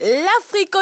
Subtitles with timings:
[0.00, 0.76] L'Afrique.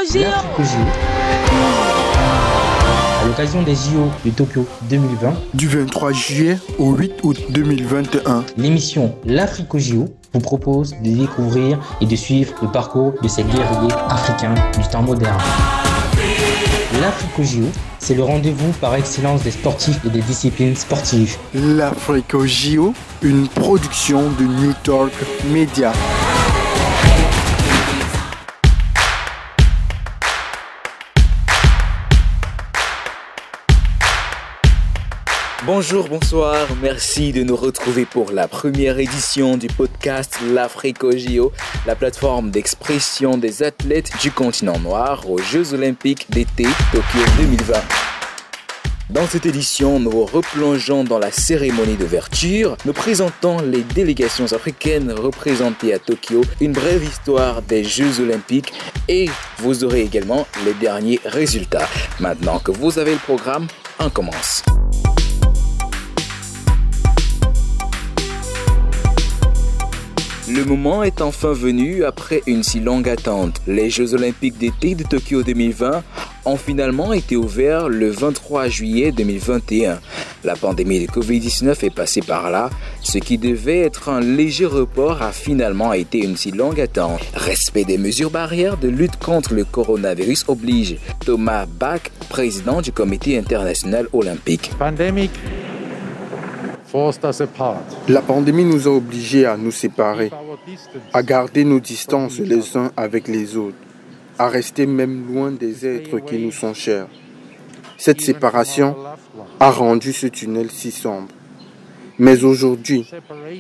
[3.23, 8.45] À l'occasion des JO de Tokyo 2020, Du 23 juillet au 8 août 2021.
[8.59, 13.43] l'émission L'Afrique au JO vous propose de découvrir et de suivre le parcours de ces
[13.45, 15.41] guerriers africains du temps moderne.
[17.01, 21.39] L'Afrique au JO, c'est le rendez-vous par excellence des sportifs et des disciplines sportives.
[21.55, 22.93] L'Afrique au JO,
[23.23, 25.13] une production de New Talk
[25.51, 25.95] Media.
[35.67, 41.51] Bonjour, bonsoir, merci de nous retrouver pour la première édition du podcast L'Afrique au JO,
[41.89, 47.75] la plateforme d'expression des athlètes du continent noir aux Jeux Olympiques d'été Tokyo 2020.
[49.11, 55.93] Dans cette édition, nous replongeons dans la cérémonie d'ouverture, nous présentons les délégations africaines représentées
[55.93, 58.73] à Tokyo, une brève histoire des Jeux Olympiques
[59.09, 59.29] et
[59.59, 61.89] vous aurez également les derniers résultats.
[62.21, 63.67] Maintenant que vous avez le programme,
[63.99, 64.63] on commence.
[70.49, 73.61] Le moment est enfin venu après une si longue attente.
[73.67, 76.05] Les Jeux olympiques d'été de Tokyo 2020
[76.45, 79.99] ont finalement été ouverts le 23 juillet 2021.
[80.45, 82.71] La pandémie de Covid-19 est passée par là.
[83.03, 87.23] Ce qui devait être un léger report a finalement été une si longue attente.
[87.35, 90.97] Respect des mesures barrières de lutte contre le coronavirus oblige.
[91.25, 94.71] Thomas Bach, président du comité international olympique.
[94.79, 95.66] apart.
[98.09, 100.31] La pandémie nous a obligés à nous séparer,
[101.13, 103.77] à garder nos distances les uns avec les autres,
[104.39, 107.07] à rester même loin des êtres qui nous sont chers.
[107.99, 108.97] Cette séparation
[109.61, 111.29] a rendu ce tunnel si sombre.
[112.19, 113.11] Mais aujourd'hui,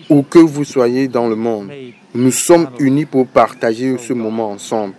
[0.09, 1.71] où que vous soyez dans le monde,
[2.15, 4.95] nous sommes unis pour partager ce moment ensemble.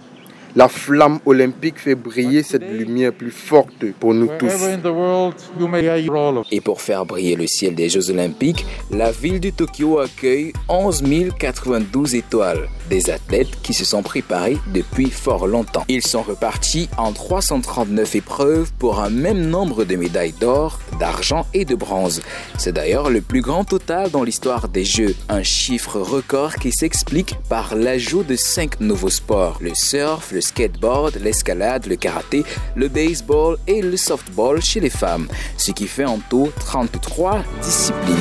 [0.57, 4.47] La flamme olympique fait briller cette lumière plus forte pour nous tous.
[4.47, 7.75] Wherever in the world you may hear all of Et pour faire briller le ciel
[7.75, 11.03] des Jeux Olympiques, la ville de Tokyo accueille 11
[11.37, 15.85] 092 étoiles, des athlètes qui se sont préparés depuis fort longtemps.
[15.89, 21.65] Ils sont repartis en 339 épreuves pour un même nombre de médailles d'or, d'argent et
[21.65, 22.21] de bronze.
[22.57, 27.35] C'est d'ailleurs le plus grand total dans l'histoire des Jeux, un chiffre record qui s'explique
[27.49, 32.43] par l'ajout de 5 nouveaux sports, le surf, le skateboard, l'escalade, le karaté,
[32.75, 38.15] le baseball et le softball chez les femmes, ce qui fait en tout 33 disciplines.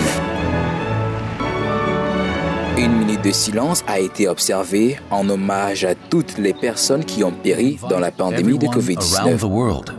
[2.79, 7.33] Une minute de silence a été observée en hommage à toutes les personnes qui ont
[7.33, 9.96] péri dans la pandémie de everyone around the Covid-19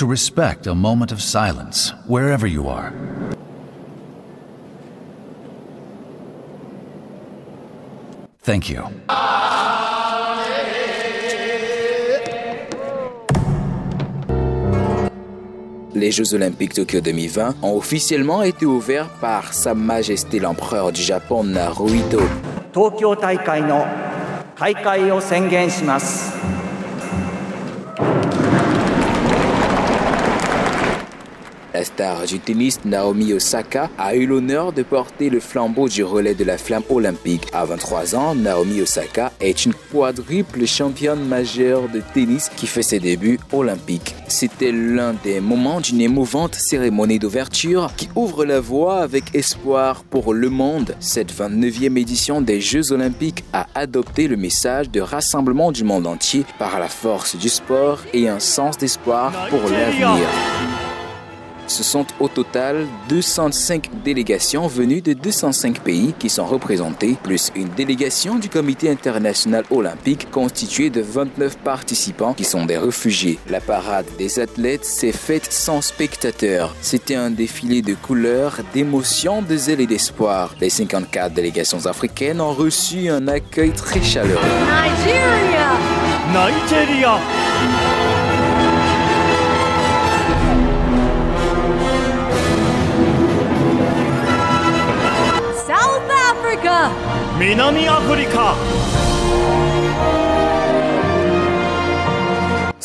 [0.00, 2.92] to respect a moment of silence wherever you are.
[8.42, 8.84] Thank you.
[15.94, 21.42] Les Jeux Olympiques Tokyo 2020 ont officiellement été ouverts par Sa Majesté l'Empereur du Japon
[21.42, 22.20] Naruhito
[22.74, 23.86] 東京大会の
[24.54, 26.59] 開会を宣言します。
[31.81, 36.35] La star du tennis Naomi Osaka a eu l'honneur de porter le flambeau du relais
[36.35, 37.47] de la flamme olympique.
[37.53, 42.99] À 23 ans, Naomi Osaka est une quadruple championne majeure de tennis qui fait ses
[42.99, 44.13] débuts olympiques.
[44.27, 50.35] C'était l'un des moments d'une émouvante cérémonie d'ouverture qui ouvre la voie avec espoir pour
[50.35, 50.95] le monde.
[50.99, 56.45] Cette 29e édition des Jeux olympiques a adopté le message de rassemblement du monde entier
[56.59, 60.27] par la force du sport et un sens d'espoir pour l'avenir.
[61.71, 67.69] Ce sont au total 205 délégations venues de 205 pays qui sont représentées, plus une
[67.69, 73.39] délégation du Comité international olympique constituée de 29 participants qui sont des réfugiés.
[73.49, 76.75] La parade des athlètes s'est faite sans spectateurs.
[76.81, 80.53] C'était un défilé de couleurs, d'émotions, de zèle et d'espoir.
[80.59, 84.41] Les 54 délégations africaines ont reçu un accueil très chaleureux.
[86.33, 87.17] Nigeria.
[87.61, 87.80] South
[97.56, 98.56] 南アフリカ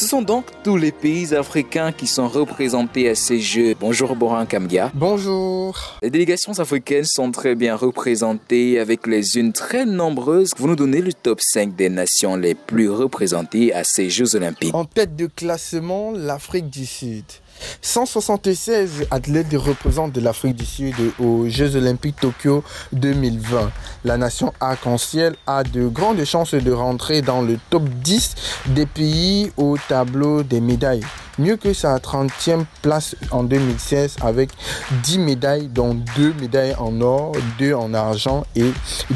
[0.01, 3.75] Ce sont donc tous les pays africains qui sont représentés à ces Jeux.
[3.79, 4.89] Bonjour Boran Kamgia.
[4.95, 5.77] Bonjour.
[6.01, 10.53] Les délégations africaines sont très bien représentées avec les unes très nombreuses.
[10.57, 14.73] Vous nous donnez le top 5 des nations les plus représentées à ces Jeux olympiques.
[14.73, 17.25] En tête de classement, l'Afrique du Sud.
[17.82, 22.62] 176 athlètes représentent l'Afrique du Sud aux Jeux Olympiques Tokyo
[22.93, 23.70] 2020.
[24.05, 28.35] La nation arc-en-ciel a de grandes chances de rentrer dans le top 10
[28.69, 31.05] des pays au tableau des médailles
[31.38, 34.50] mieux que sa 30e place en 2016 avec
[35.02, 38.72] 10 médailles dont 2 médailles en or, 2 en argent et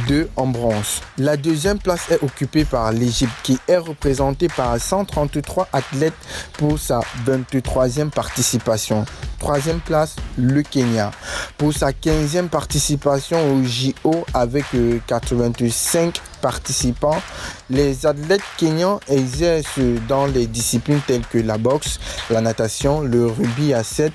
[0.08, 1.00] 2 en bronze.
[1.18, 6.14] La deuxième place est occupée par l'Égypte qui est représentée par 133 athlètes
[6.54, 9.04] pour sa 23e participation.
[9.38, 11.10] Troisième place, le Kenya.
[11.56, 14.66] Pour sa 15e participation au JO avec
[15.06, 17.20] 85 euh, participants,
[17.68, 19.78] les athlètes kenyans exercent
[20.08, 22.00] dans les disciplines telles que la boxe,
[22.30, 24.12] la natation, le rugby à 7,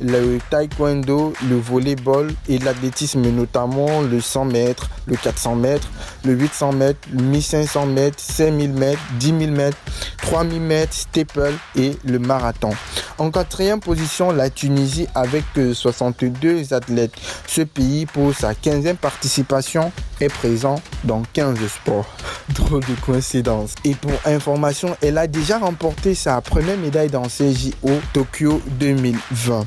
[0.00, 5.88] le taekwondo, le volleyball et l'athlétisme, notamment le 100 mètres, le 400 mètres,
[6.24, 9.78] le 800 mètres, le 1500 mètres, 5000 mètres, 10 000 mètres,
[10.22, 12.70] 3000 mètres, staple et le marathon.
[13.18, 17.14] En quatrième position, la Tunisie avec 62 athlètes.
[17.46, 22.06] Ce pays, pour sa 15e participation, est présent dans 15 sports.
[22.54, 23.74] Drôle de coïncidence.
[23.84, 29.66] Et pour information, elle a déjà remporté sa première médaille dans ces JO Tokyo 2020.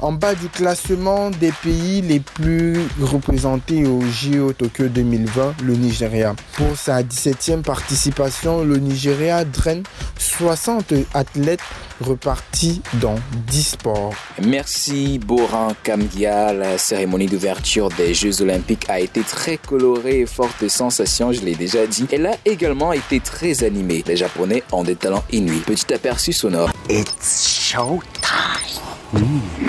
[0.00, 6.34] En bas du classement des pays les plus représentés au JO Tokyo 2020, le Nigeria.
[6.54, 9.82] Pour sa 17e participation, le Nigeria draine
[10.18, 11.60] 60 athlètes
[12.00, 13.16] repartis dans
[13.48, 14.14] 10 sports.
[14.42, 16.52] Merci Boran Kamgia.
[16.52, 21.42] La cérémonie d'ouverture des Jeux Olympiques a été très colorée et forte de sensations, je
[21.42, 22.06] l'ai déjà dit.
[22.10, 24.02] Elle a également été très animée.
[24.06, 25.60] Les Japonais ont des talents inouïs.
[25.60, 26.70] Petit aperçu sonore.
[26.88, 28.80] It's showtime.
[29.12, 29.59] Mmh.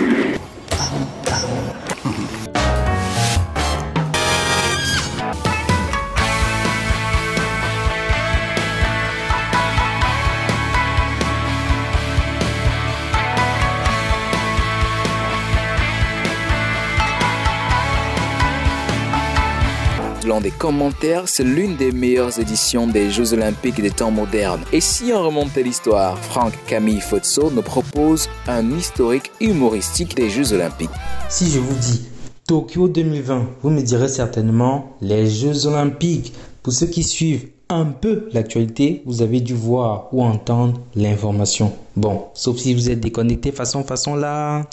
[20.22, 24.62] Des commentaires, c'est l'une des meilleures éditions des Jeux Olympiques des temps modernes.
[24.72, 30.54] Et si on remontait l'histoire, Franck Camille Fotso nous propose un historique humoristique des Jeux
[30.54, 30.92] Olympiques.
[31.28, 32.06] Si je vous dis
[32.48, 36.34] Tokyo 2020, vous me direz certainement les Jeux Olympiques.
[36.62, 41.72] Pour ceux qui suivent un peu l'actualité, vous avez dû voir ou entendre l'information.
[41.96, 44.68] Bon, sauf si vous êtes déconnecté façon façon là.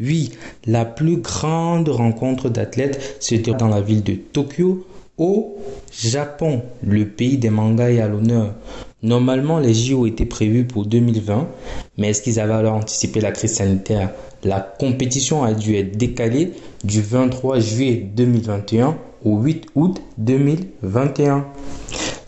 [0.00, 0.32] Oui,
[0.66, 4.84] la plus grande rencontre d'athlètes se déroule dans la ville de Tokyo
[5.20, 5.58] au
[5.92, 8.54] Japon, le pays des mangas est à l'honneur.
[9.02, 11.46] Normalement, les JO étaient prévus pour 2020,
[11.98, 14.12] mais est-ce qu'ils avaient alors anticipé la crise sanitaire?
[14.44, 16.52] La compétition a dû être décalée
[16.84, 21.44] du 23 juillet 2021 au 8 août 2021.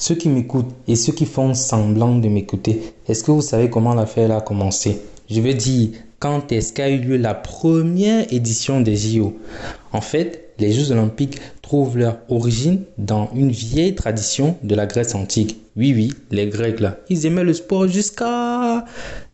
[0.05, 3.95] Ceux qui m'écoutent et ceux qui font semblant de m'écouter, est-ce que vous savez comment
[3.95, 5.01] l'affaire a commencé?
[5.31, 9.39] Je veux dire, quand est-ce qu'a eu lieu la première édition des JO
[9.93, 15.15] En fait, les Jeux olympiques trouvent leur origine dans une vieille tradition de la Grèce
[15.15, 15.61] antique.
[15.77, 18.85] Oui, oui, les Grecs là, ils aimaient le sport jusqu'à...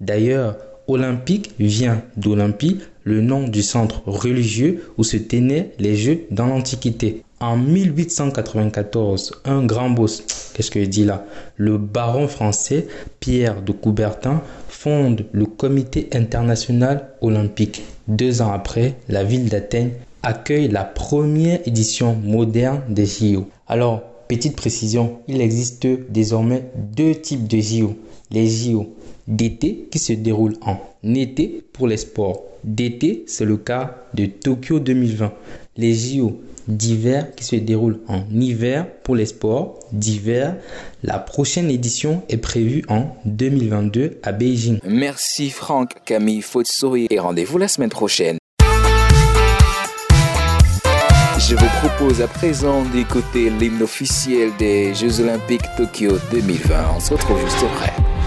[0.03, 6.47] D'ailleurs, olympique vient d'Olympie, le nom du centre religieux où se tenaient les Jeux dans
[6.47, 7.23] l'Antiquité.
[7.41, 10.25] En 1894, un grand boss,
[10.55, 11.25] qu'est-ce que je dis là
[11.57, 12.89] Le baron français
[13.21, 17.83] Pierre de Coubertin fonde le Comité international olympique.
[18.09, 19.93] Deux ans après, la ville d'Athènes
[20.25, 23.49] accueille la première édition moderne des JO.
[23.69, 27.95] Alors, petite précision, il existe désormais deux types de JO.
[28.31, 28.95] Les JO
[29.29, 32.43] d'été qui se déroulent en été pour les sports.
[32.65, 35.33] D'été, c'est le cas de Tokyo 2020.
[35.77, 40.57] Les JO d'hiver qui se déroulent en hiver pour les sports d'hiver.
[41.03, 44.81] La prochaine édition est prévue en 2022 à Beijing.
[44.85, 48.39] Merci Franck, Camille Fotsori et rendez-vous la semaine prochaine.
[51.39, 56.75] Je vous propose à présent d'écouter l'hymne officiel des Jeux Olympiques Tokyo 2020.
[56.97, 58.18] On se retrouve juste après.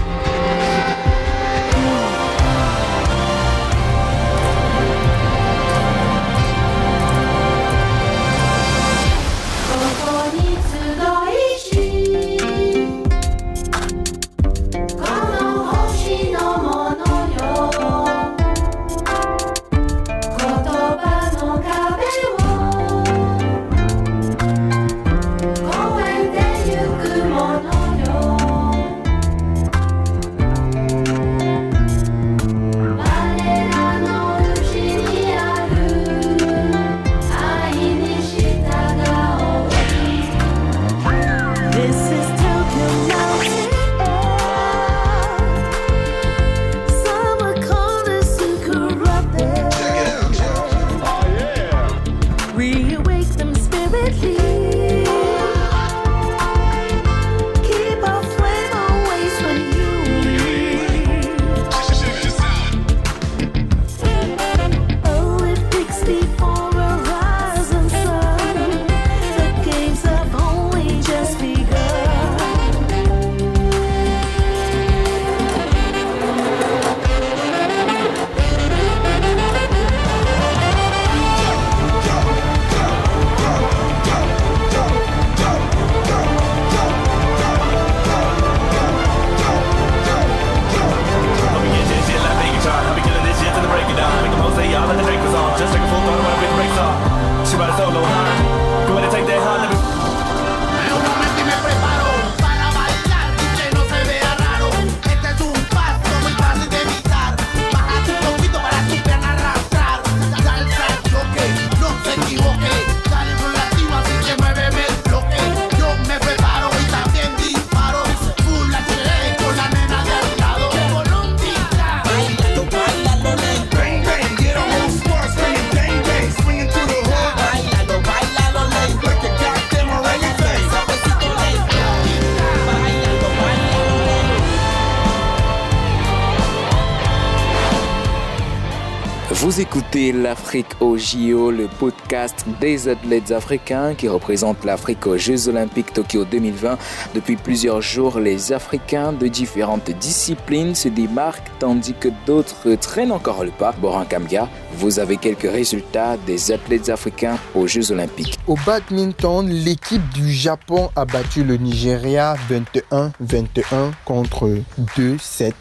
[139.34, 145.48] Vous écoutez l'Afrique au JO, le podcast des athlètes africains qui représentent l'Afrique aux Jeux
[145.48, 146.76] Olympiques Tokyo 2020.
[147.14, 153.42] Depuis plusieurs jours, les Africains de différentes disciplines se démarquent tandis que d'autres traînent encore
[153.42, 153.72] le pas.
[153.80, 158.38] Boran Kamga, vous avez quelques résultats des athlètes africains aux Jeux Olympiques.
[158.46, 164.50] Au badminton, l'équipe du Japon a battu le Nigeria 21-21 contre
[164.98, 165.52] 2-7.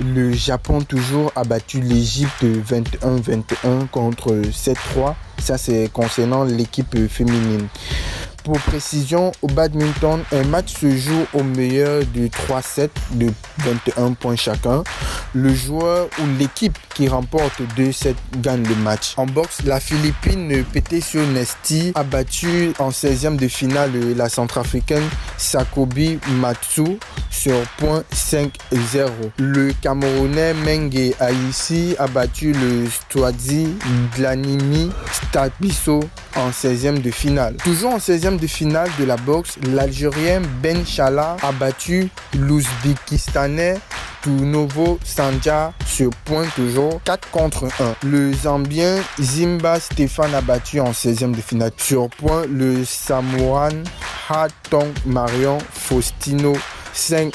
[0.00, 2.44] Le Japon toujours a battu l'Égypte
[2.80, 5.14] 21-21 contre 7-3.
[5.38, 7.68] Ça c'est concernant l'équipe féminine.
[8.44, 14.12] Pour précision, au badminton, un match se joue au meilleur de 3 sets de 21
[14.12, 14.82] points chacun.
[15.34, 19.12] Le joueur ou l'équipe qui remporte 2 sets gagne le match.
[19.18, 25.04] En boxe, la Philippine Petesio Nesti a battu en 16e de finale la centrafricaine
[25.38, 26.98] Sakobi Matsu
[27.30, 28.50] sur point 5-0.
[29.38, 31.14] Le Camerounais Menge
[31.98, 33.68] a battu le Stwazi
[34.16, 36.00] Dlanimi Stabiso
[36.36, 37.56] en 16e de finale.
[37.64, 43.78] Toujours en 16e de finale de la boxe, l'Algérien Ben Chala a battu l'Ouzbékistanais
[44.26, 48.06] Nouveau Sanja sur point toujours 4 contre 1.
[48.06, 53.84] Le Zambien Zimba Stéphane a battu en 16e de finale sur point le Samoan
[54.28, 56.54] Hatong Marion Faustino
[56.94, 57.32] 5-0.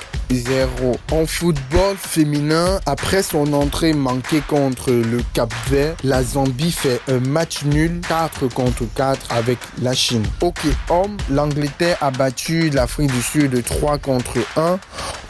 [1.12, 7.20] En football féminin, après son entrée manquée contre le Cap Vert, la Zambie fait un
[7.20, 10.24] match nul 4 contre 4 avec la Chine.
[10.42, 14.80] Hockey homme, l'Angleterre a battu l'Afrique du Sud 3 contre 1.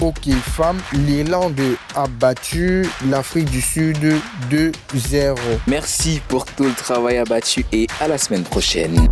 [0.02, 1.62] Hockey femme, l'Irlande
[1.96, 4.16] a battu l'Afrique du Sud
[4.50, 5.36] 2-0.
[5.68, 9.08] Merci pour tout le travail abattu et à la semaine prochaine.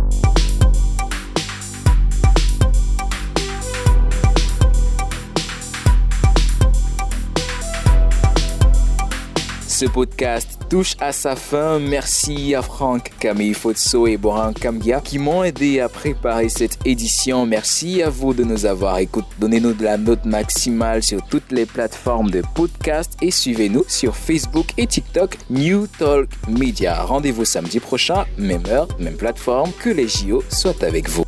[9.82, 11.80] Ce podcast touche à sa fin.
[11.80, 17.46] Merci à Franck, Camille Fotso et Boran Kamgia qui m'ont aidé à préparer cette édition.
[17.46, 19.26] Merci à vous de nous avoir écouté.
[19.40, 24.66] Donnez-nous de la note maximale sur toutes les plateformes de podcast et suivez-nous sur Facebook
[24.78, 27.02] et TikTok New Talk Media.
[27.02, 29.72] Rendez-vous samedi prochain, même heure, même plateforme.
[29.80, 31.24] Que les JO soient avec vous.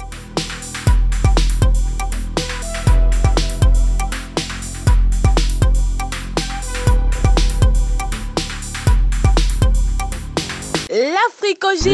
[11.84, 11.90] JO.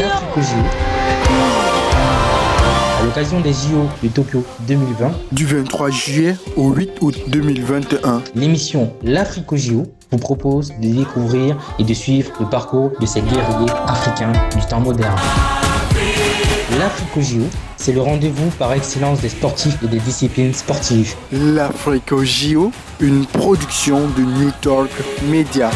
[2.97, 8.21] À l'occasion des JO de Tokyo 2020, Du 23 juillet au 8 août 2021.
[8.35, 13.19] l'émission L'Afrique au JO vous propose de découvrir et de suivre le parcours de ces
[13.19, 15.19] guerriers africains du temps moderne.
[16.79, 17.43] L'Afrique au JO,
[17.75, 21.15] c'est le rendez-vous par excellence des sportifs et des disciplines sportives.
[21.33, 22.71] L'Afrique au JO,
[23.01, 24.89] une production de New Talk
[25.29, 25.69] Media.